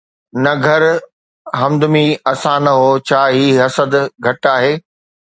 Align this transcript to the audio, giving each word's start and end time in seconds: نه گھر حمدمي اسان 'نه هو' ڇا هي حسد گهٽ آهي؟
نه 0.43 0.53
گھر 0.65 0.83
حمدمي 1.59 2.07
اسان 2.31 2.59
'نه 2.65 2.73
هو' 2.79 2.91
ڇا 3.07 3.21
هي 3.35 3.47
حسد 3.63 3.91
گهٽ 4.25 4.43
آهي؟ 4.55 4.73